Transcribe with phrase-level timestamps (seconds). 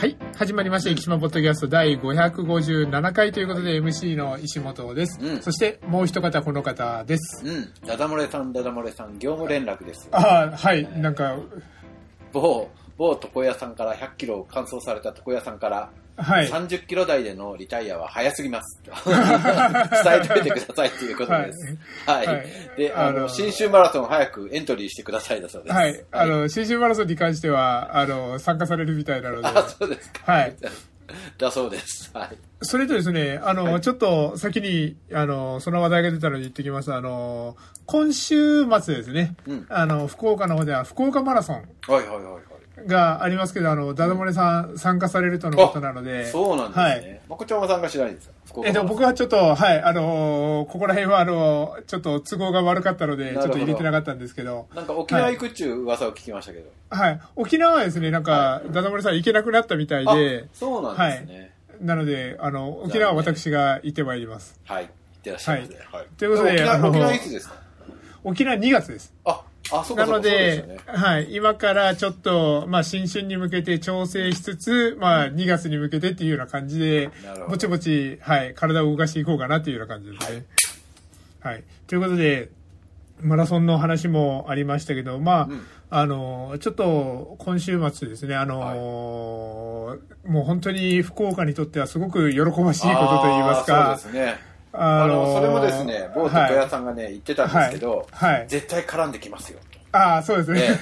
[0.00, 0.16] はい。
[0.34, 0.88] 始まりました。
[0.88, 5.20] 生島ポッドキャスト第557回ということで MC の石本です。
[5.20, 7.44] うんそしてもう一方この方です。
[7.44, 7.70] うん。
[7.86, 10.08] ダダ漏れさん、ダダ漏れさん、業務連絡です。
[10.10, 10.88] ああ、はい。
[10.98, 11.36] なんか、
[12.32, 16.48] 某、某床屋さんから100キロ乾燥された床屋さんから、はい。
[16.48, 18.80] 30キロ台でのリタイアは早すぎます。
[18.84, 21.76] 伝えておいてくださいということです。
[22.06, 22.26] はい。
[22.26, 25.74] はいで、ああのの、新州マラソン早くエントリーしてくださいだそうです。
[25.74, 26.04] はい。
[26.12, 29.46] あの、新州マラソンに関しては、あの、参加されるみたいなので。
[29.48, 30.32] あ、そうですか。
[30.32, 30.56] はい。
[31.38, 32.10] だそうです。
[32.14, 32.36] はい。
[32.62, 36.92] それとですね、あの、はいちょっと先に、あの、その話題が出たので言ってきます。
[36.92, 37.56] あの、
[37.86, 42.42] 今週末ですね、うんあの、福岡の方では福岡マラソンはいはいはいはい。
[42.86, 46.26] がありますけど、あの、ダダ漏れさん参加されるとのことなので。
[46.26, 47.00] そうなんですはい。
[47.02, 47.22] ね。
[47.28, 48.34] まこちゃんは参加しないんですか？
[48.64, 56.70] えっと、僕はちょっと、はい、あのここら辺は、あのちょっと都合が悪かったので、ちょっと入れてなかったんですけど、なんか沖縄行くっちゅう噂を聞きましたけど。
[56.90, 57.20] はい。
[57.36, 61.52] 沖縄はですね、なんか、ダダ漏れさん行けなくなったみたいあで、、そうなんですね。
[61.80, 64.58] なので、あの、沖縄は私が行ってまいります。
[64.64, 64.84] はい。
[64.84, 64.88] いっ
[65.22, 65.74] てらっしゃいませ。
[65.96, 66.06] はい。
[66.16, 67.54] ということで沖縄沖縄いつですか？
[68.24, 69.14] 沖縄2月です。
[69.24, 69.42] あ、
[69.96, 70.76] なのでね。
[70.86, 77.10] はい、今からちょっと、まあ、新春に向けて調整しつつ、まあ、2月に向けてっていうような感じで
[77.48, 80.44] ぼちぼち、はい、体を動かしていこうかなっていうような感じですね。
[81.40, 81.64] はい。
[81.86, 82.50] ということで、
[83.20, 94.49] マラソンの話もありましたけど、まあ、うんあの、ちょっと今週末ですね、あの、もう本当に福岡にとってはすごく喜ばしいことといいますかそうですね。
[94.72, 99.58] ああの、それもですね、某床屋はいさんがね、言ってたんですけど、はいはい絶対絡んできますよ。
[99.92, 100.60] ああ、そうですね。
[100.60, 100.78] ね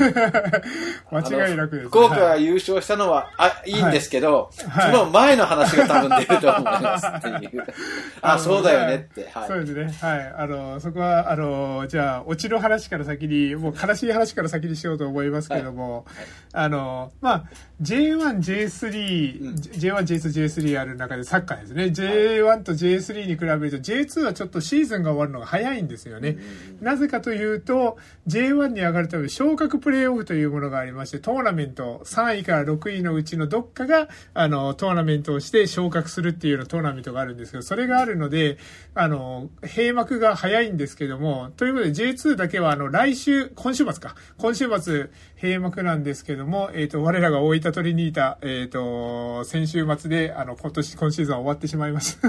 [1.11, 1.89] 間違いなくです、ね。
[1.89, 7.65] 福岡がはい優勝したのは、あ、いいんですけど、はいその前の話が多分出ると思いますっていう。
[8.21, 9.31] あ、のそうだよねって。
[9.33, 9.49] はい。
[9.49, 10.09] そうですね。
[10.09, 10.35] はい。
[10.37, 16.05] あの、そこは、あの、じゃあ、オチの話から先に、もう悲しい話から先にしようと思いますけども、
[16.53, 17.45] あの、まあ、
[17.81, 21.85] J1、J3、うん J1、J2、J3 ある中でサッカーですね。
[21.85, 26.39] J1 と J3 に比べると、J2 はちょっとシーズンが終わるのが早いんですよね。
[26.81, 38.59] なぜかというと、J1 に上がるために昇格プレーオフというものがありまして、トーナメント、3位から6位のうちのどっかが、あの、トーナメントをして昇格するっていうようなトーナメントがあるんですけど、それがあるので、
[38.95, 45.11] あの、閉幕が早いんですけども、ということで J2 だけは、あの、来週、今週末か、今週末
[45.41, 52.29] 閉幕なんですけども、えっ、と、我らが大分トリニータ、えっ、と、先週末で、あの、今年、今シーズンは終わってしまいました。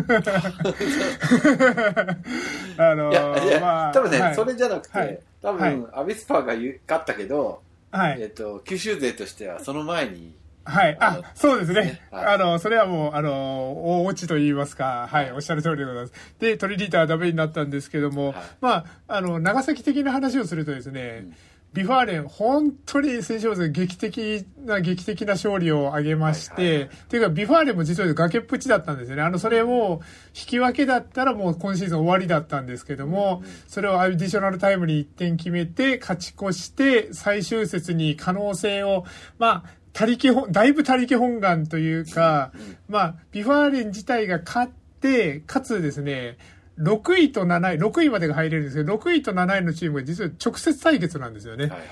[2.92, 8.30] あのいや、いや、まあ多分ね、はいそれじゃなくて、はい多分、アビスパーが勝ったけど、はいえっ、。
[8.30, 10.98] と、九州勢としてはその前に、はい。
[11.00, 12.02] あそうですね。
[12.12, 16.14] はいあの、それはもう、あの、大落ちと言いますか、はい、おっしゃる通りでございます。
[16.38, 21.26] で、トリニータはダメになったんですけども、はいまあ、あの、長崎的な話をするとですね、
[21.72, 26.88] V・ファーレン、本当に先週末劇的な、劇的な勝利を挙げまして、はいはいはい。
[26.88, 29.22] っていうか、 V・ファーレンも実は崖っぷちだったんですよね。
[29.22, 30.02] あの、それを、
[30.36, 39.06] 引き分けだったらもう今シーズン終わりだったんですけども、それをアディショナルタイムに1点決めて、勝ち越して、最終節に可能性を、
[39.38, 42.52] まあ、他力本、だいぶ他力本願というか、
[42.88, 46.38] まあ、ビファーレン自体が勝って、かつですね、
[46.80, 51.66] 6位と7位、6位までが入れるんですけど、6位と7位のチームが実は直接対決なんですよね。
[51.66, 51.90] はいはいはい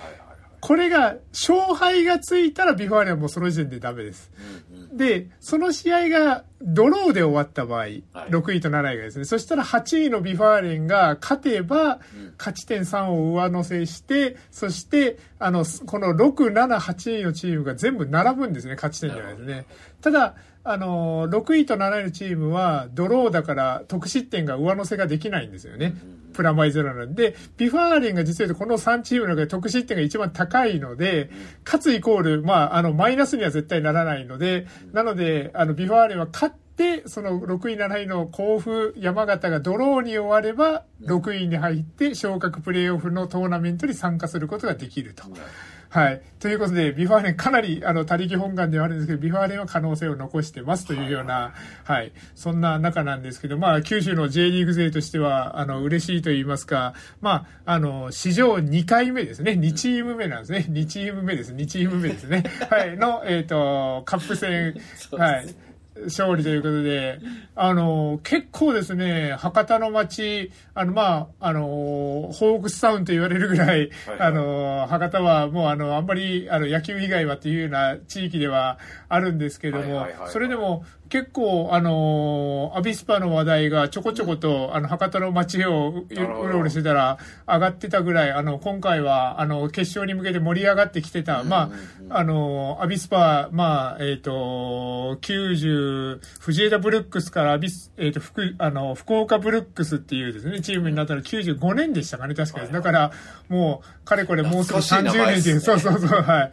[0.60, 4.32] これが、勝敗がついたらビファーレンはもうその時点でダメです。
[4.98, 19.66] で、その試合がドローで終わった場合、はい6位と7位がですね、そしたら8位のビファーレンが勝てばうん、勝ち点3を上乗せして、そして、あの、この6、7、8位のチームが全部並ぶんですね、勝ち点ではですね。
[20.02, 25.94] ただ、あの、6位と7位のチームは、ドローだから得失点が上乗せができないんですよね。
[26.38, 31.32] プラマイゼロなんで、ビファーレンが実はこの3チームの中で得失点が一番高いので、
[31.66, 45.24] 勝つイコール、まあ、あの、マイナスには絶対ならないので、なので、あの、ビファーレンは勝って、その6位、7位の甲府、山形がドローに終われば、6位に入って昇格プレーオフのトーナメントに参加することができると。
[45.90, 46.22] はい。
[46.40, 51.54] ということで、ビファーレンかなり、あの、他力本願ではあるんですけど、ビファーレンは可能性を残してますというような、
[51.86, 52.12] はい。
[52.36, 59.52] そんな中なんですけど、まあ、九州の J リーグ勢としては、あの、嬉しいと言いますか、まあ、あの、史上2回目ですね。
[59.54, 60.66] 2チーム目なんですね。
[60.70, 61.54] 2チーム目です。
[61.54, 62.44] 2チーム目ですね。
[62.70, 62.98] はい。
[62.98, 64.76] の、えっ、と、カップ戦、
[65.18, 65.67] はい。
[66.06, 67.20] 勝利ということで、
[67.56, 78.80] あの、結構ですね、博多の街、あの、まあ、あの、ホークスタウンと言われるぐらい、はいあの、博多はもうあの、あんまり、あの、野球以外はっていうような地域では
[79.10, 87.18] あるんですけどもはいはいはいはい、それでも結構、あのーアビスパの話題がちょこちょこと、あの、博多の街をうろうろしてたら
[87.48, 91.72] 上がってたぐらい、あの、今回は、あの、決勝に向けて盛り上がってきてた、ま
[92.10, 102.72] あ、あのーアビスパ、まあ、えっ、と、90、藤枝ブルックスからアビス、えっ、と、福、あの、福岡ブルックスっていうですね、チームになったの95年でしたかね、確かに。
[102.72, 103.12] だから、
[103.50, 106.52] もう、かれこれもうすぐ懐かしい名30年っていう、ねそうそうそう、はい。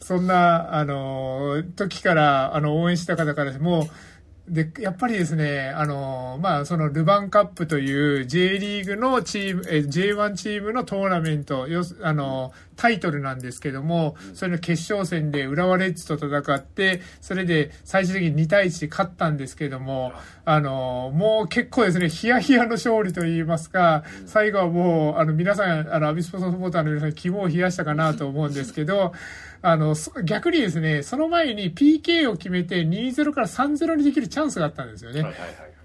[0.00, 3.86] そんな、あの、時から、あの、応援した方からもう、
[4.48, 20.12] で、やっぱりですね、あの、まあ、そのルヴァンカップという J リーグのチーム、え、J1 チームのトーナメント、よあの、タイトルなんですけども、それの決勝戦で浦和レッズと戦って、それで最終的に2対1で勝ったんですけども、
[20.44, 29.12] あの、もう結構ですね、ヒヤヒヤの勝利といいますか、最後はもう、あの、皆さん、あの、アビスポサポーターの皆さん、肝を冷やしたかなと思うんですけど、
[29.62, 35.22] あの、そ逆にですね、その前に PK を決めて2-0から3-0にできるチャンスがあったんですよね。
[35.22, 35.75] はいはいはい。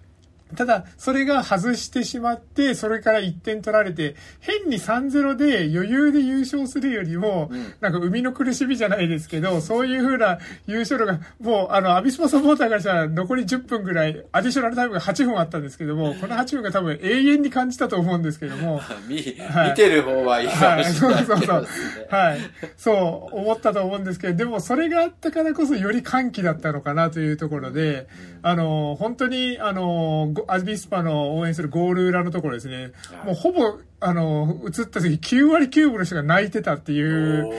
[0.55, 22.07] ただ、それが外してしまって、それから1点取られて、変に3-0で余裕で優勝するよりも、うんなんか生みの苦しみじゃないですけど、そういう風な優勝度が、もう、あの、アビスパサポーターからしたら残り10分ぐらい、アディショナルタイムが8分あったんですけども、この8分が多分永遠に感じたと思うんですけども、 見、はい見てる方はいいかはい、もしそうれないけそうそうどですね。。
[22.09, 22.39] はい。
[22.77, 28.07] そう、思ったと思うんですけど、でもそれがあったからこそより歓喜だったのかなというところで、
[28.43, 33.25] あの、本当に、あの、ゴアビスパの応援するゴール裏のところですね、はい。
[33.27, 37.49] もうほぼ、あの、映った時9割9分の人が泣いてたっていう、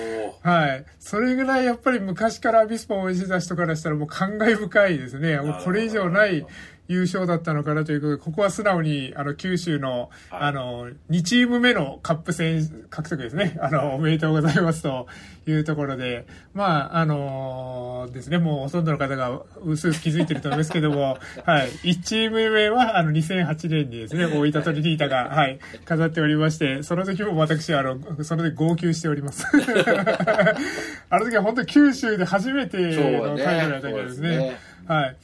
[0.43, 0.85] はい。
[0.99, 5.39] それぐらいやっぱり昔からアビスパを応援してた人からしたらもう感慨深いですね。
[5.39, 6.45] もうこれ以上ない
[6.89, 13.57] 優勝だったのかなということで、ここは素直に、あの、九州の、はいあの、2チーム目のカップ戦獲得ですね。
[13.61, 15.07] あの、おめでとうございますと
[15.47, 21.69] いうところで、まあ、あのですね、もうほとんどの方が薄々気づいてると思いますけども、 はい。
[21.69, 29.47] 1チーム目は、あの、2008年にですね、大分トリニータが、はい、飾っておりまして、その時も私は、あの、それで号泣しております。
[31.11, 34.57] あの時は本当に九州で初めてのタイトルだったですね。
[34.87, 35.17] はい。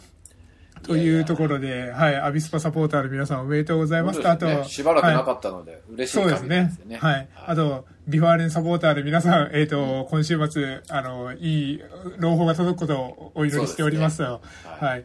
[0.83, 6.87] というところで、はい、アビスパサポーターの皆さんおめでとうございますと、あと、ねしばらくなかはいったので、嬉しいそうですね限りですよ。
[6.87, 6.97] ね。
[6.97, 7.29] はい。
[7.47, 11.83] あと、ビファーレンサポーターの皆さん、えっ、と、今週末、あの、いい
[12.19, 14.25] 朗報が届くことをお祈りしておりますと。
[14.25, 15.05] すねははい。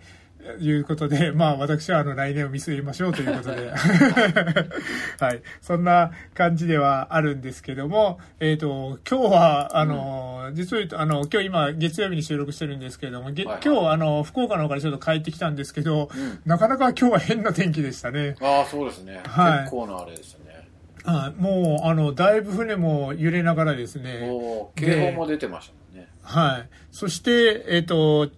[0.60, 3.72] いうことで、 まあ私はあの来年を見据えましょうということで、
[5.20, 5.42] はい。
[5.62, 18.36] そんな感じではあるんですけども、えっ、と、今日は、あの、実を言うと、あの、今日今月曜日に収録してるんですけども、げはいはい今日あの、福岡の方からちょっと帰ってきたんですけど、うんなかなか今日は変な天気でしたね。
[18.42, 19.22] ああ、そうですね。
[19.26, 20.68] はい結構なあれでしたね。
[21.06, 24.30] はいもう、あの、だいぶ船も揺れながらですね。
[24.76, 26.10] 警報も出てましたもんね。
[26.22, 26.70] はい。
[26.92, 28.34] そして、えっ、と、た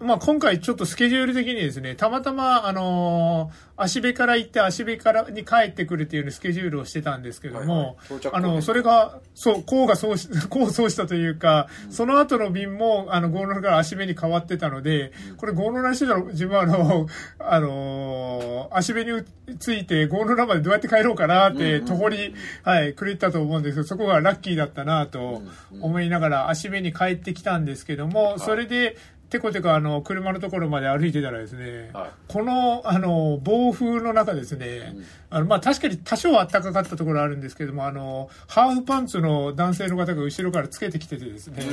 [0.00, 8.30] まあ、今回ちょっとスケジュール的にですね、たまたま、あのー足部から行って足部からに帰ってくるっていうスケジュールをしてたんですけども、はいはい。
[8.32, 17.06] あの、それが、そう、こうがそうし、こうそうしたというか、その後の便も、あの、ゴーノラから足部に変わってたので、これゴーノラしてたら、自分はあの、
[17.40, 19.24] あのー足部に
[19.58, 25.42] ついてゴーノラまでどうやって帰ろうかなって、うんとほり、はい、狂ったと思うんですけど、そこがラッキーだったなと
[25.80, 28.40] 思いながら足目に帰ってきたんですけども、い。
[28.40, 28.96] それで、
[29.32, 34.94] てこてこあの、車のところまで歩いてたらですね、はいこの、あの、暴風の中ですね、
[35.30, 41.64] あの、まあ、確かに多少は暖かかったところあるんですけども、あの、ハーフパンツの男性の方が後ろからつけてきててですね、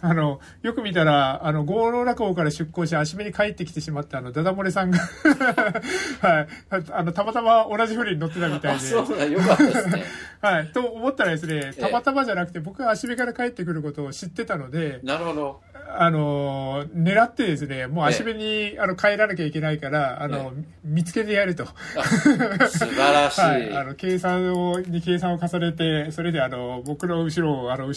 [0.00, 4.98] あの、よく見たら、あの、ゴーロ落語から出港して足目に帰ってきてしまったあの、ダダ漏れさんが、
[6.20, 6.48] はい、
[6.92, 10.04] あの、たまたま同じ船に乗ってたみたいあ、で、そうだ、よかったですね。
[10.40, 10.68] はい。
[10.68, 15.60] と思ったらですね、ええたまたまじゃなくて、僕が足部から帰ってくることを知ってたので、なるほど。
[15.90, 20.52] あのー、狙ってですね、もう足部に、あの帰らなきゃいけないから、あの、
[20.84, 21.64] 見つけてやると。
[21.96, 23.40] あ素晴らしい。
[23.40, 23.76] はい。
[23.76, 27.92] あの、計算を、に計算を重ねて、それであの、僕の後ろを、あの、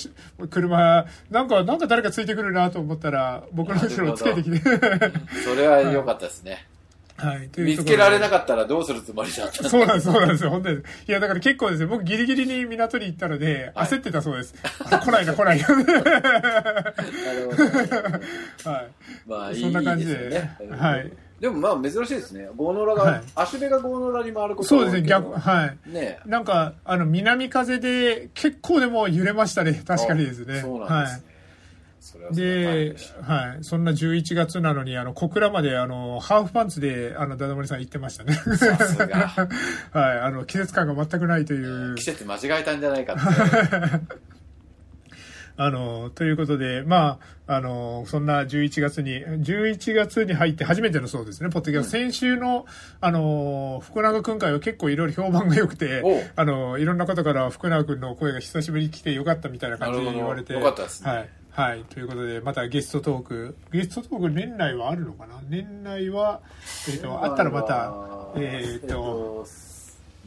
[0.49, 4.59] 車、なんか、なんか誰かついてくるなと思ったら、僕の後ろをつけてきて、
[5.43, 6.51] それは良かったですね。
[6.51, 6.70] はい。
[7.51, 10.77] という見つけられなかったらどうするつもりだったそうなんです、そうなんですよ、本当に。
[10.77, 14.55] いや、だから結構ですね、僕ギリギリに港に行ったので、はい焦ってたそうです。
[14.91, 15.67] あ来ないな、来ないな。
[15.67, 15.85] なる
[17.49, 17.63] ほど。
[18.71, 18.87] はい。
[19.27, 20.77] まあ、いいそんな感じでですよね。
[20.77, 21.11] はい。
[21.41, 22.49] でもまあ珍しいですね。
[22.55, 25.89] ゴーノラが、はい足部がゴーノラに回ることそうですね、逆、はい。
[25.89, 30.59] ねなんか、あの、南風で結構でも揺れましたね、確かにですね。
[30.59, 31.23] あそうなんですね。
[31.25, 31.30] は
[32.11, 33.63] それは大変ではい。
[33.63, 38.35] そんな11月なのに、あの、小倉まで、あの、ハーフパンツで、あの、ダダモリさん行ってましたね。
[38.35, 39.27] たさすが。
[39.97, 40.19] はい。
[40.19, 41.95] あの、季節感が全くないという。
[41.95, 43.21] 季節間違えたんじゃないかって。
[45.57, 51.91] あの、ということで、まあ、あの、そんな11月に、11月に入って初めてのそうですね、ポッドキャスト。
[51.91, 52.65] 先週の、
[52.99, 56.03] あの、福永くん会は結構いろいろ評判が良くて
[56.35, 60.53] あの、いろんな方から福永くんの声が久しぶりに来てよかったみたいな感じで言われて。
[60.53, 61.29] よかったですねはい。
[61.51, 61.83] はい。
[61.83, 63.57] ということで、またゲストトーク。
[63.73, 65.41] ゲストトーク年内はあるのかな？
[65.49, 66.39] 年内は、
[66.89, 67.93] えっ、と、あったらまた、
[68.37, 69.45] えっ、と、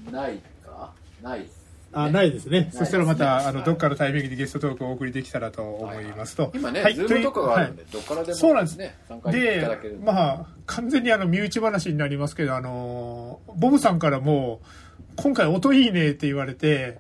[0.07, 0.93] えっとないか？
[1.23, 1.47] ない
[1.93, 2.69] あ、ないですね。
[2.71, 2.78] すね。
[2.81, 6.52] そしたらまた、あの、はいどっかのタイミングでゲストトークをお送りできたらと思いますと。
[6.54, 6.95] 今ね、はい。
[6.94, 8.76] Zoom とかがあるんで、とどっからでも、ね、そうなんです。
[9.09, 14.61] 参加いたでだけるんで、まあ、完全にあの、身内話になりますけど、あの、ボブさんからも、
[15.16, 16.99] 今回音いいねって言われて、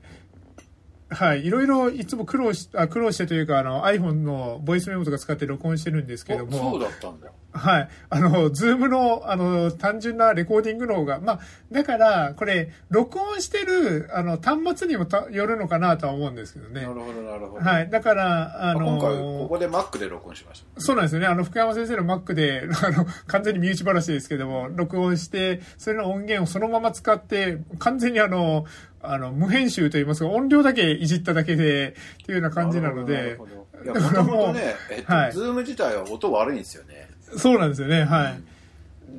[1.10, 7.30] はい、いろいろいつも苦労し、あ苦労してというか、あの、iPhone のボイスメモとか使って録音してるんですけどおそうも、だったんだ。
[7.54, 7.88] はい。
[8.10, 16.88] あの、 Zoom の、あの、単純なレコーディングの方が、まあ、だから、これ、録音してる、あの、端末にもたよるのかなとは思うんですけどねな。
[16.88, 17.64] るほど、なるほど。
[17.64, 17.90] はい。
[17.90, 20.80] だから、ああ今回、この、こで Mac で録音しました。
[20.80, 21.28] そうなんですよね。
[21.28, 28.64] あの、福山先生の Mac で、 あの、完全に身内話ですけども、録音して、それの音源をそのまま使って、完全にあの、
[29.06, 33.38] あの、無編集といいますか、音量だけいじっただけで、っていうような感じなので
[33.84, 37.08] いや、 もともとね、えっと、はいズーム自体は音悪いんですよね。
[37.36, 38.40] そうなんですよね、はい。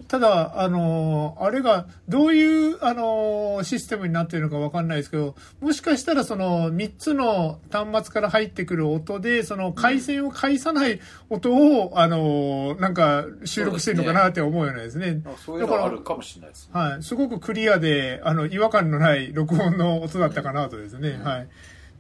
[0.08, 11.00] ただ、あの、あれが、どういう、あの、システムになっているのかわかんないですけど、もしかしたらその3つの端末から入ってくる音で、その回線を介さない
[11.30, 15.22] 音を、あの、なんか収録してるのかなって思うようなですね。
[15.26, 16.80] あそういうのがあるかもしれないですね。
[16.80, 17.04] はい。
[17.04, 21.20] すごくクリアで、あの、違和感のない録音の音だったかなとですね。
[21.24, 21.48] はい。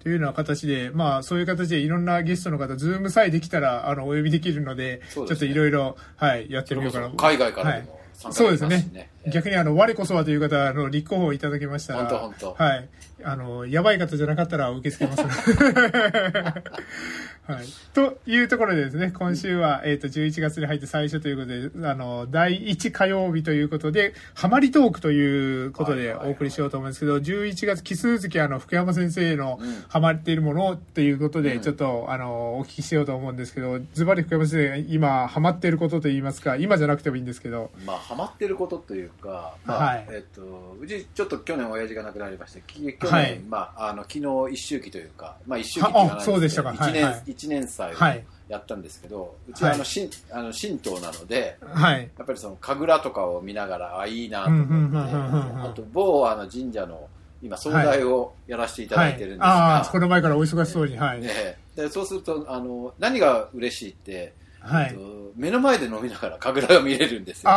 [0.05, 9.09] というような形で、まあ、そういう形でいろんなゲストの方、ズームさえできたら、あの、お呼びできるので、ちょっといろいろ、はい、やってみようかなそ海外からでも参加そうですねね。。
[9.33, 12.89] 逆にあの、我こそはという方、あの、立候補いただけましたら、本当本当はい。
[13.23, 15.51] あの、やばい方じゃなかったら受け付けます。
[17.47, 17.65] はい。
[17.93, 29.85] というところでですね、今週は、えっ、と、11月に入って最初ということで、あの、第1火曜日ということで、ハマりトークということではいはいはいお送りしようと思うんですけど、11月、奇数月、あの、福山先生のうん。
[29.87, 31.61] ハマっているものということで、うん。
[31.61, 40.07] ちょっと、あの、お聞きしようと思うんですけど、ズバリ福山先生が今、ハマっていることといいますか、今じゃなくてもいいんですけど、まあ、ハマってることというか、まあ、はい。
[40.09, 43.39] えっと、うち、ちょっと去年親父が亡くなりまして、き去年、はい。
[43.47, 46.73] まあ、あの、昨日一周期というか、まあ、一周期って言わないあそうでしたか。
[46.73, 48.25] 一年、はいはい一年祭をはい。
[48.47, 52.11] やったんですけど、うちはあの、はい神、あの、神道なので、はい。
[52.15, 57.09] やっぱりその、神楽とかを見ながら、あ、いいなと思って、あと、某あの神社の、
[57.41, 61.21] 今、総代をやらせていただいてるんですが、ああ、この前からお忙しそうに、はい。
[61.21, 64.33] ねでそうすると、あの、何が嬉しいって、
[64.65, 64.87] はい。
[64.91, 67.51] えっと目の前で飲みながら神楽が見れるんですよ。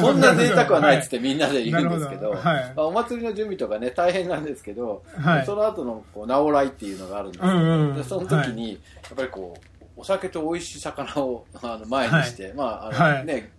[0.00, 2.42] こんな贅沢はないっつってみんなで言うんですけど、はい。
[2.76, 5.46] まあお祭りの準備とかね、大変なんですけど、はい。
[5.46, 7.96] その後のこう直来っていうのがあるんですけど、うんうん。
[7.96, 8.78] でその時に、や
[9.14, 9.60] っぱりこう、
[9.96, 13.24] お酒と美味しい魚を あの前にして、まあ、あの、はい。
[13.24, 13.50] ね、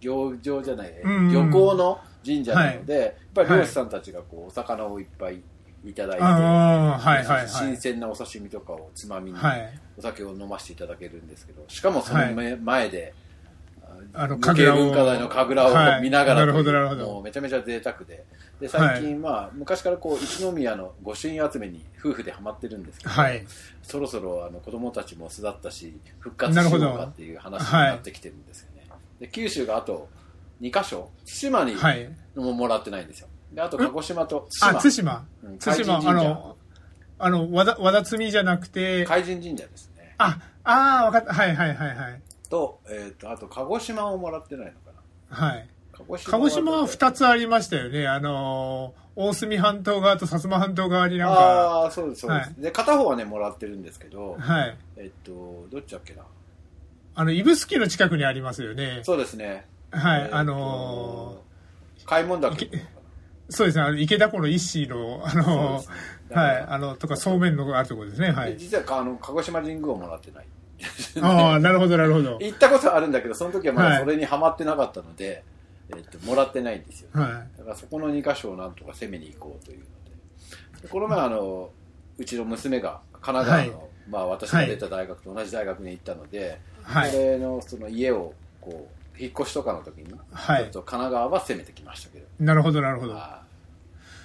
[0.00, 0.94] 行場じゃない、
[1.30, 5.42] 漁港の神社なので、やっぱり漁師さんたちがこう、お魚をいっぱい
[5.84, 6.34] いただいて、はい
[6.98, 7.48] はいはい。
[7.48, 9.80] 新鮮なお刺身とかをつまみに、はい。
[9.98, 13.14] お酒を飲ませていただけるんですけど、しかもその前,、前で、
[14.12, 17.22] あの、無形文化財の神楽を見ながらはいなるほど、なるほもうど。
[17.22, 18.24] めちゃめちゃ贅沢で。
[18.60, 23.44] で、最近、まあ、昔からこう、一宮の御朱印集めに夫婦でハマってるんですけど、はい。
[23.82, 28.86] そろそろあの子供たちも巣立ったし、復活しようかっていう話になってきてるんですよね。
[29.20, 30.08] で、九州があと
[30.60, 32.08] 2カ所、対馬にはい。
[32.36, 33.28] ももらってないんですよ。
[33.54, 35.58] で、あと鹿児島とあ、対対馬うん。
[35.58, 36.56] 対馬、海神神社あの、
[37.18, 40.14] あの、和田、和田摘みじゃなくて馬、、海神神社ですね。
[40.18, 41.32] あ、ああ、わかった。
[41.32, 42.20] はいはいはいはい。
[42.50, 44.78] と、えっ、と、あと鹿児島をもらってないのか
[45.30, 45.36] な。
[45.36, 45.68] はい。
[45.92, 48.08] 鹿児鹿児島は二2つありましたよね。
[48.08, 54.76] あの、大隅半島側と薩摩半島側になんか、ああ、そうです、そうです、はいで、片方はね、もらってるんですけど、はい。
[54.96, 56.22] えっと、どっちだっけな。
[57.14, 59.00] あの、指宿の近くにありますよね。
[59.04, 59.66] そうですね。
[59.92, 60.22] はい。
[60.22, 61.40] えっとあの
[62.06, 62.82] 開門岳いけ
[63.48, 63.84] そうですね。
[63.84, 65.84] あの池田湖の一子の、あの、
[66.30, 66.66] はい。
[66.68, 68.30] あの、とか、そうめんのあるところですね。
[68.30, 68.52] はい。
[68.52, 70.46] で実はあの鹿児島神宮をもらってない。
[71.20, 72.38] ああ、なるほど、なるほど。
[72.42, 75.44] 行ったことはあるんだけど、その時はまはいだそれにはまってなかったので、
[75.94, 77.08] えっと、もらってないんですよ。
[77.12, 77.58] はい。
[77.58, 80.82] だからそこの2箇所をなんとか攻めに行こうというので。
[80.82, 81.70] でこの前あの、
[82.16, 90.62] うちの娘が神奈川の、まあ私が出た大学と同じ大学に行ったので、はいそれのその家をこう、引っ越しとかの時に、はい。
[90.64, 92.26] ちょっと神奈川は攻めてきましたけど。
[92.40, 93.14] なるほど、なるほど。
[93.16, 93.42] あ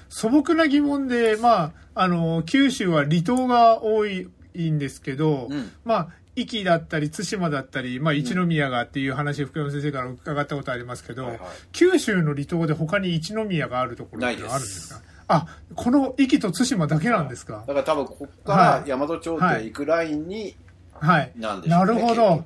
[0.10, 4.28] 素朴な疑問で、まあ、あの、九州は離島が多い
[4.58, 5.72] んですけど、うん。
[5.86, 11.42] まあ、壱岐だったり、対馬だったり、まあ、一宮がっていう話を福山先生から伺ったことありますけど、はいはい。
[11.74, 15.02] 九州の離島で他に一宮があるところってあるんですか？
[15.28, 17.64] あ、この壱岐と対馬だけなんですか？
[17.68, 20.56] だから多分ここから大和町って行くラインに
[20.94, 21.32] はい。
[21.36, 21.86] なんでしょうね。
[21.86, 22.46] なるほど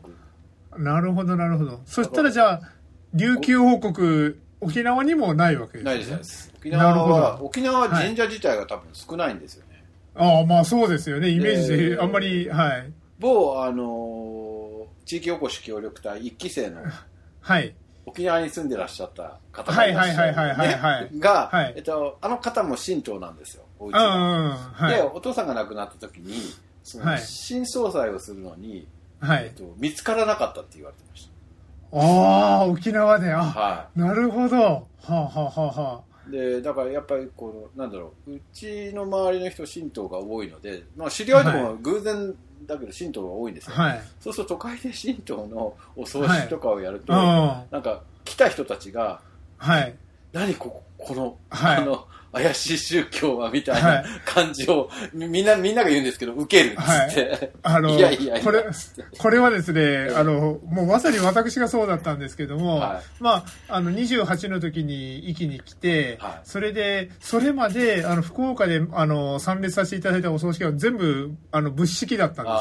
[0.77, 1.81] なるほど、なるほど。
[1.85, 2.61] そしたらじゃあ、
[3.13, 5.91] 琉球王国、沖縄にもないわけですね。
[5.91, 6.51] ないです。
[6.57, 9.83] 沖縄は、ど沖縄は神社自体が多分少ないんですよね。
[10.15, 11.29] ああ、まあそうですよね。
[11.29, 12.91] イメージで、えーあんまり、はい。
[13.19, 14.53] 某、あのー
[15.05, 16.81] 地域おこし協力隊一期生の
[17.41, 17.75] はい。
[18.05, 24.07] 沖縄に住んでらっしゃった方がはいいらっしゃはいはいはいはいはいが、はいえっと、あの方も神道なんですよ、お家うんうんが。
[24.07, 24.51] うん。
[24.53, 25.01] はで、い。
[25.01, 26.35] お父さんが亡くなった時に、
[26.83, 28.87] そのはい新総裁をするのに、
[29.23, 29.45] はい。
[29.45, 31.29] えっと、見つからなかったって言われてまし
[31.93, 33.39] ああ、沖縄で、た。
[33.39, 34.57] あ、はなるほど。
[34.57, 36.31] はあ、はあはあはい。
[36.31, 42.33] で、だからやっぱりこの、なんだろう、うちの周りの人、神道が多いので、まあ知り合いでも偶然
[42.65, 43.75] だけど神道が多いんですよ。
[43.77, 43.83] あ。
[43.83, 44.01] はい。
[44.19, 47.19] そうすると都会で神道のお葬式とかをやると、うん。
[47.19, 49.21] なんか来た人たちが、
[49.57, 49.95] はい。
[50.31, 54.05] 何ここ、この、はいあの、怪しい宗教はみたいはない。
[54.25, 57.53] 感じを、みみんな、みんなが言うんですけど、受けるっつって。
[57.61, 58.43] あの、 いやいやいや。
[58.43, 58.65] これ、
[59.19, 63.23] これはですね、あの、もうまさに私がそうだったんですけども、はい。
[63.23, 66.41] まあ、あの、28の時に壱岐に来て、はい。
[66.43, 72.51] それで、それまで、あの、福岡で、あの、参列させていただいたお葬式は全部、あの、物式だったんで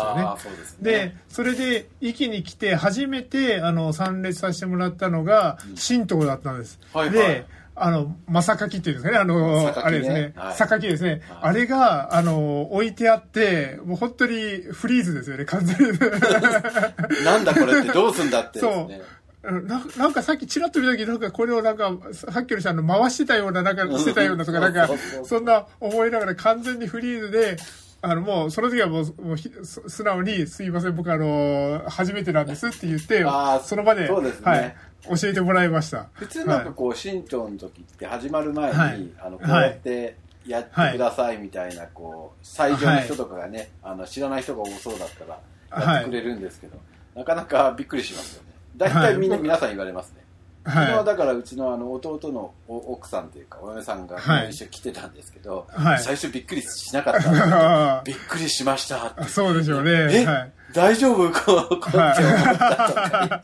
[0.44, 0.56] すよね。
[0.58, 0.92] ですね。
[0.92, 6.78] で、それで、壱岐に来て、初めて、あの、参列させてもらったのが、神道だったんです。
[7.10, 9.82] で、あの、まさかきっていうんですかね、あの、榊ね。
[9.84, 10.54] あれですね、はい。
[10.54, 11.20] 榊ですね、はい。
[11.42, 15.98] あれが、あの、置いてあって、もう本当にフリーズですよね、完全に。
[17.24, 19.00] なんだこれってどうすんだってね。
[19.42, 19.50] う。
[19.50, 25.26] んななんかさっきちらっと見た時なんかこれをなんかさっきの人あの回してたようななんかしてたようなとかなんかそうそうそう。
[25.26, 27.56] そんな思いながら完全にフリーズで
[28.02, 33.24] あのもうその時はもうもう素直に「すいません僕あの初めてなんです」って言って
[33.64, 34.50] その場でそうですね。
[34.50, 34.76] はい、
[35.08, 36.08] 教えてもらいました。
[36.14, 39.08] 普通なんかこう、神道の時って始まる前に、はい。
[39.20, 40.16] あの、こうやって
[40.46, 46.76] やってくださいみたいな、こう、最上の人とかがね、あの、知らない人が多そうだったら、やってくれるんですけど、
[47.14, 48.52] なかなかびっくりしますよね。
[48.76, 50.22] 大体みんな、はい皆さん言われますね。
[50.64, 54.50] 昨日はだからうちのあの弟のお奥さんというかお嫁さんがはい。
[54.50, 55.98] 一緒に来てたんですけど、はい。
[55.98, 59.22] 最初びっくりしなかったって びっくりしましたって。
[59.22, 59.90] いそうでしょうね。
[60.20, 60.52] え、はい。
[60.72, 61.30] 大丈夫？
[61.32, 62.08] こうこうって思
[62.54, 63.42] ったとか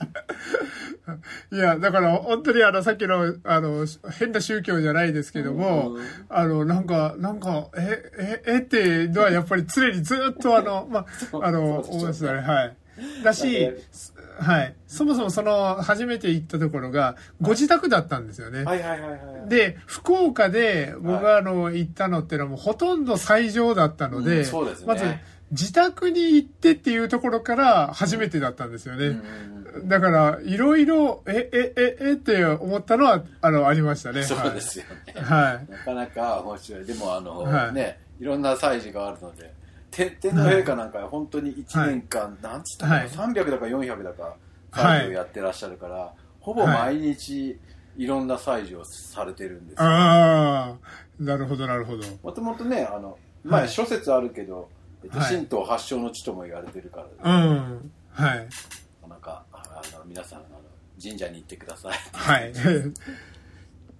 [1.53, 3.87] いや、だから本当にあの、さっきの、あの、
[4.19, 12.41] 変な宗教じゃないですけども、うんあの、なんか、なんか、え、え、えっていうのはやっぱり常にずっとあの、 まあ、あの、思いますね。
[12.41, 12.77] はい。
[13.23, 13.71] だし、
[14.41, 14.75] はい。
[14.87, 18.65] そもそもその、初めて行ったところが、ご自宅だったんですよね。
[18.65, 19.17] はいはいはいは
[19.47, 25.05] いで、福岡で僕があの、行ったのっていうのはもうほとんど最上だったので、うんそうですねまず、
[25.51, 29.21] 自宅に行ってっていうところから初めてだったんですよね。
[29.85, 34.23] だから、いろいろ、え、え、え、えって思ったのは、あの、ありましたね。
[34.23, 34.85] そうですよ
[35.15, 35.71] ね、はい。
[35.71, 36.85] なかなか面白い。
[36.85, 37.73] でもあの、はい。
[37.75, 39.55] ねいろんな祭事があるので
[39.91, 43.09] て天皇陛下なんか本当に1年間、なんつったかな、はい。
[43.09, 44.23] 300だか400だか
[44.71, 45.01] はい。
[45.01, 47.59] 祭事をやってらっしゃるから、ほぼ毎日
[47.97, 50.77] いろんな祭事をされてるんですよ、あ
[51.21, 52.05] あ、なるほど、なるほど。
[52.23, 53.69] もともとねあの、まあ、はい。
[53.69, 54.69] 諸説あるけど、
[55.11, 57.93] 神道発祥の地とも言われてるから、うん。
[58.11, 58.49] はい。
[59.09, 60.61] なんかあの皆さんあの
[61.03, 62.53] 神社に行ってくださいはい。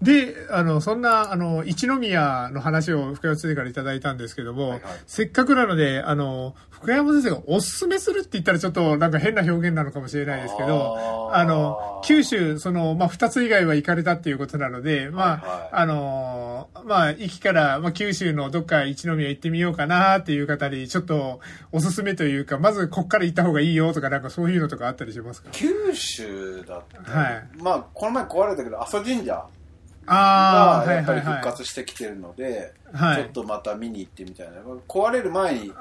[0.01, 4.93] で、あの、そんな、あの、一宮の話を福山先生からいただいたんですけども、はいはい。
[5.07, 15.69] せっかくなので、あの、福山先生がおすすめするって言ったらちょっとなんか変な表現なのかもしれないですけど、あの、九州、その、まあ、二つ以外は行かれたっていうことなので、まあ、はいはい。
[15.73, 21.41] あの、まあ、駅から、まあ、九州のどっか一宮行ってみようかなっていう方に、ちょっと
[21.73, 25.49] おすすめというか、まずこっから行った方がいいよとか、なんかそういうのとかあったりしますか？
[25.51, 27.49] 九州だって、はい。
[27.57, 29.45] まあこの前壊れたけど阿蘇神社
[30.09, 31.35] がやっぱりはいはいはい。
[31.37, 33.23] 復活してきてるので、はい。
[33.23, 34.55] ちょっとまた見に行ってみたいな。
[34.89, 35.73] 壊れる前に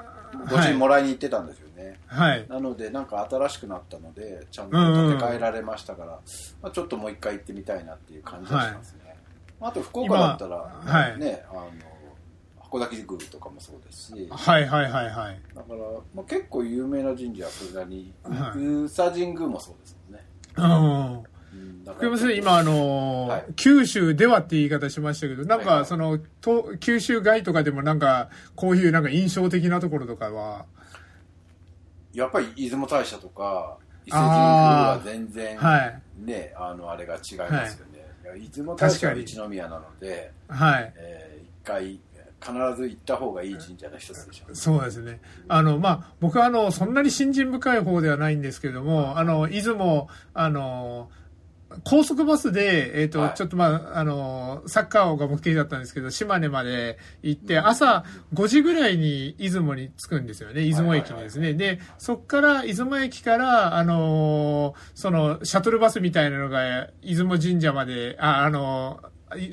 [0.50, 2.46] ご主人もらいに行ってたんですよね、はい。
[2.48, 6.20] なのでなんか新しくなったのでちゃんと建て替えられましたから、
[6.62, 9.16] まあ、ちょっともう一回行ってみたいなっていう感じがしますね、
[9.60, 11.70] あと福岡だったら、ねあの
[12.70, 14.28] 函館宮とかもそうですし。
[14.30, 15.40] はいはいはいはい。
[15.54, 15.78] だから、
[16.14, 18.58] まあ、結構有名な神社はそれなりに、はい。
[18.58, 20.26] 宇佐神宮もそうですもんね。
[20.54, 20.60] う
[21.20, 21.24] ん。
[21.84, 23.44] 福ら山先生、今、あのーはい。
[23.56, 25.86] 九州ではって言い方しましたけど、なんか、はいはい。
[25.86, 30.66] その、と九州外とかでもなんか、こういうなんか印象的なところとかは、
[32.12, 33.76] やっぱり出雲大社とか
[34.06, 36.00] 伊勢神宮は全然はい。
[36.18, 38.26] ねあのあれが違いますよね、い。
[38.26, 40.92] や出雲大社は確か一宮なので、はい。
[40.96, 42.00] えー一回
[42.40, 45.20] 必ず行った方がいい神社の一つでしょう、そうですね。
[45.48, 51.10] あの、まあ、僕はあの、そんなに信心深い方ではないんですけども、あの、出雲、あの、
[51.84, 58.04] 高速バスで、えっ、と、はいちょっとまあ、あの、サッカーが目的だったんですけど、島根まで行って、朝
[58.34, 61.52] 5時ぐらいに出雲に着くんですよね、出雲駅にですね。
[61.54, 69.00] で、そっから、出雲駅から、あのーその、シャトルバスみたいなのが、出雲神社まで、あ、あの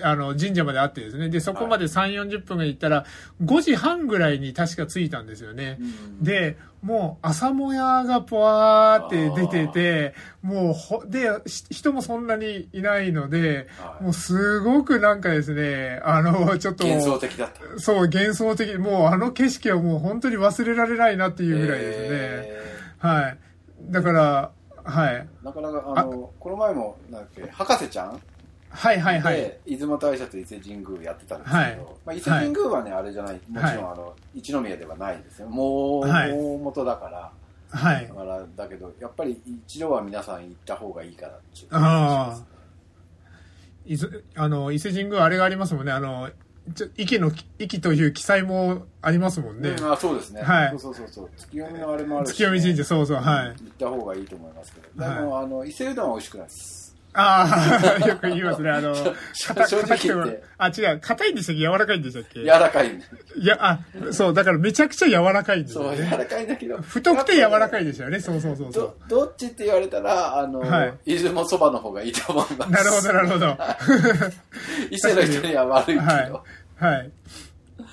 [0.04, 1.30] あの、神社まであってですね。
[1.30, 3.06] で、そこまで3、40分が行ったら、
[3.43, 5.80] 5時半ぐらいに確か着いたんですよね。
[6.21, 17.80] で、もう朝もやがぽわーって出てて、もうほ、で、し人もそんなにいないので、はいもうすごくなんかですね、あの、ちょっと、幻想的だった。
[17.80, 22.08] そう、幻想的、もうあの景色はもう本当に忘れられないなっていうぐらいですね。
[22.12, 23.38] えはい。
[23.89, 24.52] だから、
[24.84, 25.28] はい。
[25.41, 28.21] ーなかなか、あの、この前も、なんだっけ、博士ちゃん
[28.75, 29.35] はいはいはい。
[29.35, 31.77] で、出雲大社と伊勢神宮やってたんですけど、はい。
[32.05, 35.47] まあ、伊勢神宮はね、あれじゃない、もちろん、はいあの、一宮ではないんですよ。
[35.47, 37.31] もう、はい大元だから、
[37.69, 38.07] はい。
[38.07, 38.13] だ。
[38.13, 42.45] から、だけど、やっぱり一度は皆さん行った方がいいかなっていう。
[43.88, 45.91] 伊勢あの、伊勢神宮あれがありますもんね。
[45.91, 46.29] あの、
[46.73, 49.69] ちょ息の、息という記載もありますもんね。
[49.69, 50.69] うんあそうですね、はい。
[50.69, 51.29] そうそうそうそう。
[51.38, 53.47] 月読みのあれもあるし、月読み神社、そうそう、はい。
[53.49, 58.69] 行った方がいいと思いますけど、でも、あの伊勢うどんは美味しくないですああ、よく言いますね。
[58.69, 62.88] あの、硬くてあ、違う、硬いんでしたっけ柔らかいんでしたっけ柔らかい
[63.38, 63.80] いや、あ、
[64.12, 66.17] そう、だからめちゃくちゃ柔らかいんですそう柔よね。
[66.17, 68.19] らかいんだけど太くて柔らかいいですよね。
[68.19, 72.71] そうそうそうそどどっちって言われたらあの、はい出雲そばの方がいいと思いますう。
[72.71, 73.58] なるほど、なるほど。
[74.91, 76.32] 伊勢の人には悪いけど、はい。
[76.78, 77.12] はい。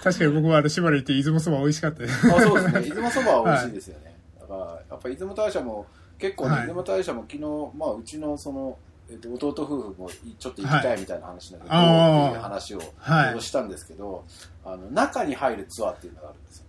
[0.02, 2.26] 確かに僕はあの、島根行って出雲そば美味しかったです。
[2.26, 5.86] あそうですね出雲そばは美味しいですよね、 だからやっぱ出雲大社も
[6.18, 7.40] 結構ね、はい出雲大社も昨日、
[7.76, 13.40] まあ、うちのその、えっと、弟夫婦もいちょっと行きたいみたいな話なんで、はいっていう話を、はい。
[13.40, 14.24] したんですけど
[14.64, 16.66] あの中に入るツアーっていうのがあるんですよ。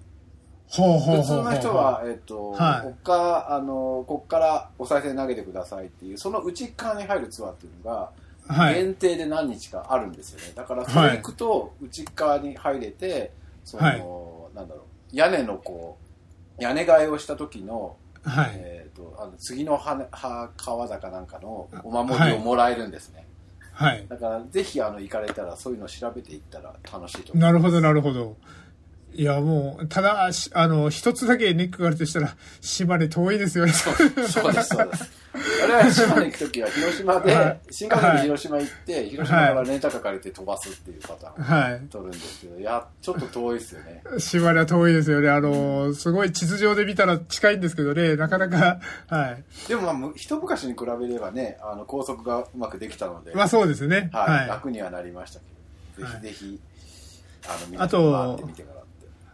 [0.69, 2.87] 普通の人は、えっとはい。
[2.87, 8.11] こっからあのこっからお賽銭投げてくださいっていうその内側に入るツアーっていうのが、
[8.47, 8.75] はい。
[8.75, 10.53] 限定で何日かあるんですよね。
[10.55, 13.31] だからそれ行くと内側に入れて
[13.63, 13.93] その、は
[14.53, 14.55] い。
[14.55, 15.97] なんだろう屋根のこ
[16.59, 18.51] う屋根替えをした時の、はい。
[18.55, 23.25] えー、とあの次のはは川坂なんかのお守りをもらえるんですね、
[23.71, 24.05] はい。
[24.07, 28.37] だからぜひあの行かれたらそういうのを調べていったら楽しいと思いますなるほど、なるほど。
[29.15, 33.71] いや、もう、ただ、あの、一つだけネックがあるとしたら、島根遠いですよね。
[33.71, 35.11] そうです、そうです。
[35.63, 40.69] 我々島根行くときは広島で、新幹線で広島行って、広島からレンタカー借りて飛ばす。
[40.69, 41.81] っていうパターンをはい。
[41.89, 42.41] 取るんです。
[42.41, 43.71] けど、いや、ちょっと遠いです。
[43.75, 44.03] よね。
[44.17, 45.11] 島根は遠いです。
[45.11, 45.29] よね。
[45.29, 46.11] あの、す。
[46.11, 47.75] ごい地図上で見たら近いんです。
[47.75, 49.43] けどね、なかなか、はい。
[49.67, 53.87] でも、まあ、一昔に比べればね、あの、高速がうまくできたので、まあそうです。
[53.87, 54.09] ね。
[54.11, 55.39] はい、楽にはなりました
[55.97, 56.59] けど、ぜひぜひ、
[57.47, 58.82] あの、皆あとさん回ってみてからって。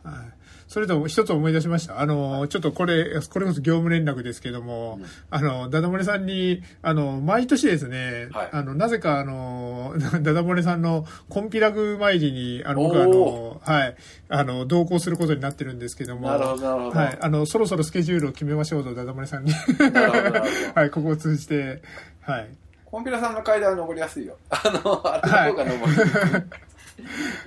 [0.04, 2.00] はいそれと一つ思い出しました？
[2.00, 13.96] あの、ちょっとこれ、これこそ業務連絡ですけども、うんあの、ダダ漏れさんに、あの、毎年ですね、はいあの、なぜかあの、 ダダ漏れさんのコンピラグ参りに、あの、僕あおの、はい、
[14.30, 17.00] あの、同行することになってるんですけども、なるほど、なるほど。
[17.00, 19.52] はい、あの、そろそろスケジュールを決めましょうと、ダダ漏れさんに。
[20.76, 21.82] はい、ここを通じて、
[22.22, 22.50] はい。
[22.86, 24.36] コンピラさんの階段は登りやすいよ。
[24.52, 26.22] あの、あれの方が登りにくい。
[26.22, 26.44] あの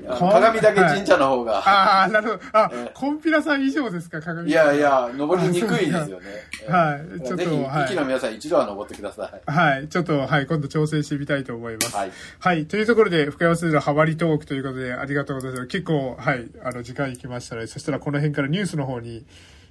[0.09, 2.41] 鏡岳神社の方が、ああ、なるほど。
[2.53, 6.27] あ、ええコンピラさん以上ですか、鏡いやいや、登りにくいですよね。
[6.69, 9.51] はいええちょっとはい息の皆さん一度は登ってください。
[9.51, 9.89] はい。
[9.89, 10.47] ちょっと、はい。
[10.47, 11.97] 今度挑戦してみたいと思います。
[11.97, 12.11] はい。
[12.39, 12.67] はい。
[12.67, 15.67] というところで、深山すずのハマりトークということで、ありがとうございます。
[15.67, 16.47] 結構、はい。
[16.63, 19.25] あの、時間いきましたので、そしたらこの辺からニュースの方に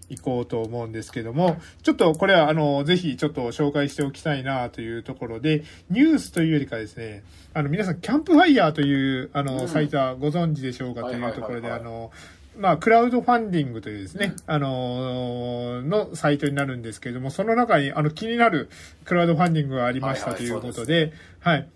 [0.09, 9.67] 行こうと思うんですけども、ちょっとこれは、あの、ぜひちょっと紹介しておきたいなというところで、ニュースというよりかですね、あの、皆さん、キャンプファイヤーという、あの、うん。
[9.67, 12.11] サイトはご存知でしょうかとはいうところで、あの、
[12.57, 18.69] まあ、クラウドファンディングというですね、あのーのサイトになるんですけれども、その中に、あの、気になる
[19.05, 21.67] クラウドファンディングがありましたということで、はい。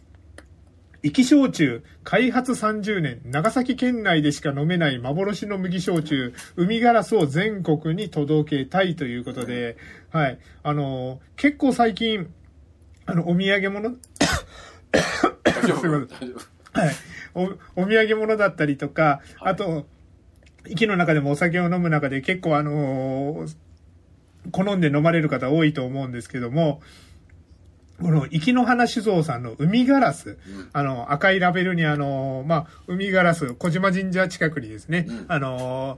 [1.03, 9.77] 生き焼酎、開発30年、長崎県内でしか飲めない幻の麦焼酎、海ガラスを全国に届けたいということで、
[10.11, 10.39] はい。
[10.63, 12.27] あのー結構最近、
[13.05, 13.97] あの、お土産物、
[14.91, 15.34] 大
[15.67, 16.79] 丈夫。
[16.79, 16.95] はい。
[17.33, 19.53] お、お土産物だったりとか、はい。
[19.53, 19.85] あと、
[20.67, 23.55] 息の中でもお酒を飲む中で結構あのー
[24.51, 26.81] 好んで飲まれる方多いと思うんですけども、
[28.01, 30.69] この、息の花酒造さんの海ガラス、うん。
[30.73, 35.25] あの、赤いラベルにあの、まあ、海ガラス、小島神社近くにですね、うん。
[35.29, 35.97] あの、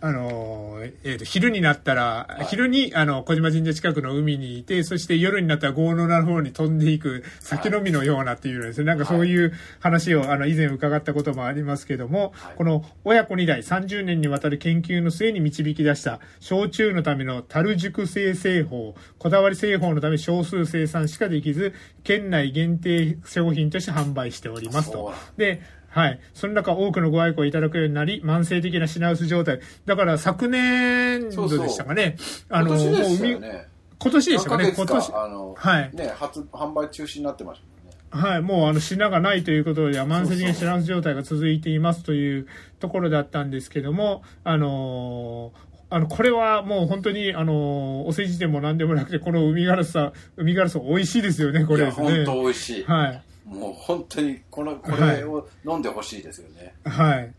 [0.00, 21.72] あの、えーと、昼になったら、はい、昼にあの小島神社近くの海にいてそして夜になったら豪農の方に飛んでいく酒飲みのようなっていうですね、はい、なんかそういう話をあの以前伺ったこともありますけども、はい、この親子2代30年にわたる研究の末に導き出した焼酎のための樽熟成製法こだわり製法のため少数生産しかできず
[22.04, 25.12] 県内限定商品として販売しておりますと。
[25.36, 25.62] で
[25.96, 26.20] はい。
[26.34, 29.60] その中多くのご愛顧いただくようになり、慢性的な品薄状態。
[29.86, 32.16] だから昨年度でしたかね。
[32.18, 33.66] そうそうあの、今年でね。
[33.98, 34.74] 今年でしたかね。
[34.76, 35.12] 今年。
[35.14, 35.90] あの、はい。
[35.94, 37.62] ね、初、販売中止になってまし
[38.10, 38.18] た。
[38.18, 42.46] はい、もうあの品がないということで、慢性的な品薄状態が続いていますという
[42.78, 45.52] ところだったんですけども、あの
[45.88, 52.24] あの、これはもう本当に、あの、お世辞でも何でもなくて、この海ガラスさ、海ガラス美味しいですよね、これですね。
[52.24, 52.84] 本当美味しい。
[52.84, 53.22] はい。
[53.46, 56.74] もう本当にこのこれを飲んでほしいですよね。
[56.84, 57.32] はい。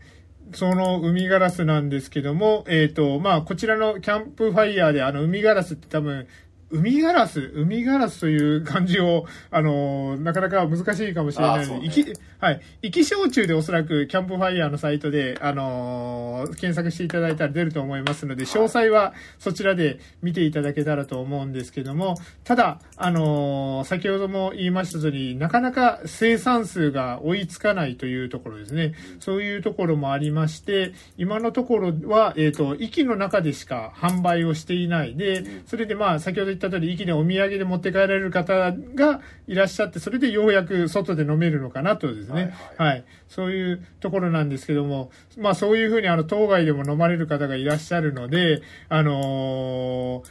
[0.54, 6.26] その海ガラスなんですけども、えっ、ー、と、まあ、こちらのキャンプファイヤーで、あの、海ガラスって多分、
[6.70, 12.04] 海ガラス、海ガラスという漢字を、あの、なかなか難しいかもしれないので、ね、き、
[12.40, 12.60] はい。
[12.82, 28.94] 生き焼酎でおそらくキャンプファイヤーのサイトで、あの検索していただいたら出ると思いますので、詳細はそちらで見ていただけたらと思うんですけども、ただ、あの先ほども言いました通り、なかなか生産数が追いつかないというところですね。
[29.18, 42.27] そういうところもありまして、今のところは、えっ、ー、と、息の中でしか販売をしていないで、それでまあ、先ほど言った通り、駅でお土産で持って帰られる方がいらっしゃって、それでようやく外で飲めるのかなとですね。
[42.34, 50.22] はい、はいはい、そういうところなんですけども、まあそういうふうにあの、当該でも飲まれる方がいらっしゃるので、あの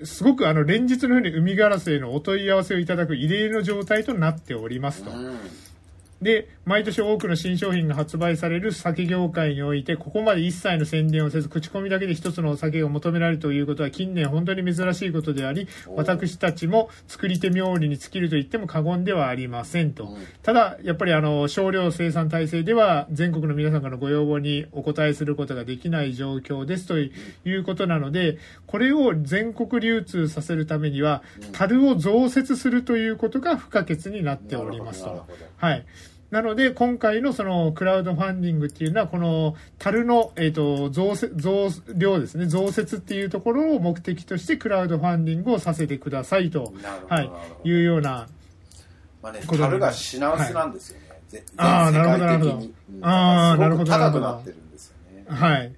[0.00, 5.10] ー、すごくあの、連日のように海ガラスへのお問い合わせをいただく異例の状態となっておりますと。
[5.10, 5.38] うん
[6.22, 20.16] で、毎年多くの新商品が発売される酒業界において、ここまで一切の宣伝をせず、口コミだけで一つのお酒が求められるということは近年本当に珍しいことであり、私たちも作り手冥利に尽きると言っても過言ではありませんと。
[20.42, 27.10] ただ、やっぱりあの、少量生産体制では全国の皆さんからのご要望にお答えすることができない状況ですとい
[27.56, 35.26] うことなので、これを全国流通させるためには、樽を増設するということが不可欠になっておりますと。
[35.58, 35.86] はい。
[36.36, 46.74] なので、今回のそのクラウドファンディングっていうのは、この樽の、えっ、ー、と、増、増量ですね、増設っていうところを目的としてクラウドファンディングをさせてくださいと、
[47.08, 47.30] はい、
[47.64, 48.28] いうような。
[49.22, 51.06] まあね、樽が品薄なんですよね。
[51.08, 52.66] はい、ああ、なるほど、なるほど。
[53.00, 53.90] ああ、なるほど。
[53.90, 55.24] 高くなってるんですよね。
[55.26, 55.72] はい。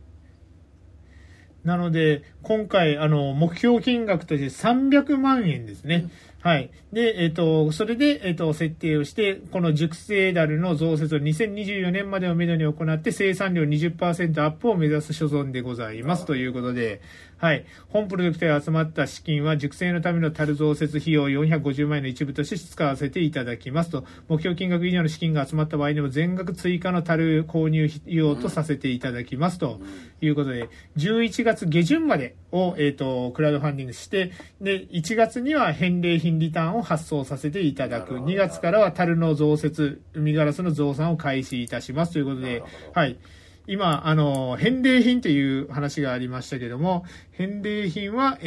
[1.63, 5.95] なので、今回、あの、目標金額として300万円ですね。
[5.95, 6.71] うんはい。
[6.93, 17.01] で、えっ、ー、と、それで、えっ、ー、と、設定をして、この熟成ダルの増設を2024年までをめどに行って、生産量20%アップを目指す所存でございますということで、
[17.39, 17.65] はい。
[17.89, 29.81] 本プロジェクトで集まった資金は、熟成のための樽増設費用450万円の一部として使わせていただきますと、目標金額以上の資金が集まった場合にも、全額追加の樽購入費用とさせていただきますと
[30.21, 38.19] いうことで、11月下旬までを、えっ、ー、と、クラウドファンディングして、で、1月には返礼品リターンを発送させていただく。
[38.19, 42.63] 2月からは樽の増設、海ガラスの増産を開始いたしますということで、
[42.95, 43.19] はい。
[43.67, 48.45] 今、あの、返礼品という話がありましたけども、返礼品は、え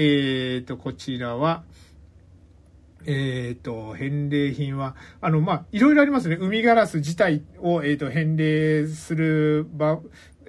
[0.61, 1.63] っ、ー、と、こちらは、
[3.05, 6.37] えっ、ー、と、返礼品は、あの、まあ、いろいろありますね。
[6.39, 9.99] 海ガラス自体を、えっ、ー、と、返礼する場、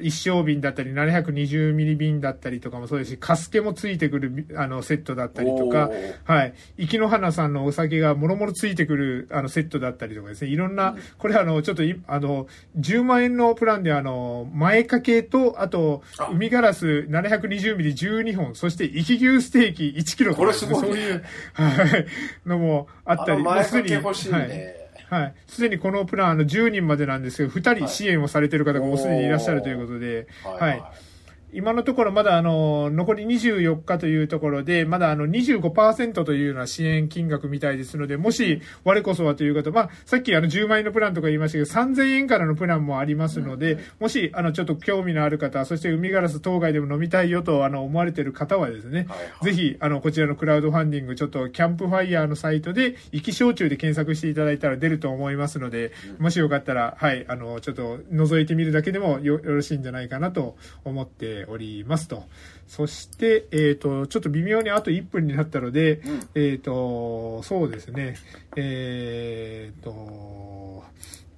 [0.02, 5.90] 一升瓶だったり、720ミリ瓶だったりとかもそうですし、カスケもついてくる、あの、セットだったりとか、
[6.24, 6.54] はい。
[6.78, 12.46] 生野花さんのお酒がもろもろついてくる、あの、セットだったりとかですね、いろんな、これあの、ちょっと、あの、
[12.78, 22.06] 10万円のプランであの、前掛けと、あと、海ガラス720ミリ12本、そして生き牛ステーキ1キロとか、ね、そういう、はい、
[22.46, 24.38] のもあったり、前掛け欲しいね。
[24.38, 24.81] はい
[25.12, 25.34] はい。
[25.46, 30.80] すでにこのプラン、あの、10人までなんですけど、2人支援をされている方がもうすでにいらっしゃるということで、はい、はい。
[30.80, 31.11] はい
[31.54, 62.24] 今のところまだあの、残り24日というところで、まだあの25%というような支援金額みたいですので、もし我こそはという方、まあ、さっきあの10万円のプランとか言いましたけど、3000円からのプランもありますので、もしあのちょっと興味のある方、そして海ガラス当該でも飲みたいよとあの思われている方はですね、はいはい、ぜひあのこちらのクラウドファンディング、ちょっとキャンプファイヤーのサイトで、生き焼酎で検索していただいたら出ると思いますので、もしよかったら、はい、あの、ちょっと覗いてみるだけでもよろしいんじゃないかなと思っておりますと。
[62.66, 68.16] そして、えっ、ー、と、ちょっと微妙にあと1分になったので、うん、えっ、と、そうですね、
[68.56, 70.84] えっ、ー、と、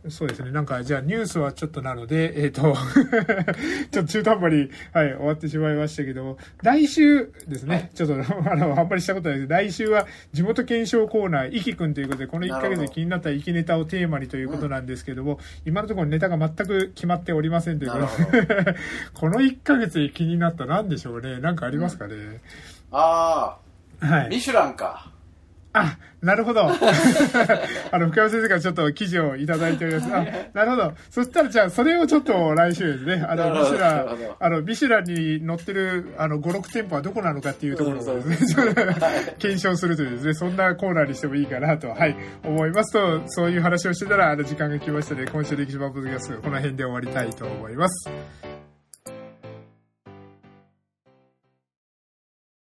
[0.08, 0.50] そうですね。
[0.50, 2.76] なんか、じゃあニュースはちょっとなので、えっ、ー、と
[3.90, 8.14] ちょっと中途半端に、はい、終わってしまいましたけど、来週ですね、はい、ちょっと、
[8.50, 18.76] あの、あんまりしたことないです来週は地元検証コーナー、いきくんということで、この1ヶ月で気になったいきネタをテーマにということなんですけども、うん、今のところネタが全く決まっておりませんということで、
[19.14, 21.40] この1ヶ月で気になった何でしょうね。
[21.40, 22.14] なんかありますかね。
[22.14, 22.40] うん、
[22.92, 23.56] あ
[24.00, 24.28] あ、はい。
[24.28, 25.13] ミシュランか。
[25.76, 26.70] あ、なるほど。
[27.90, 30.06] あの、福山先生からちょっと記事をいただいております。
[30.14, 30.92] あ、なるほど。
[31.10, 33.26] そしたらじゃあ、それをちょっと来週ですね。
[33.28, 38.64] あの、ミシュラン、あの、ミシュランに載ってる、あの、5、6店舗はどこなのかっていうところをですね、
[39.38, 48.08] 検証するというですね、そんなコーナーにしてもいいかなと、はい、思いますと、そういう話をしてたら、あの、時間が来ましたので、今週歴史版ポッドキャスト、この辺で終わりたいと思います。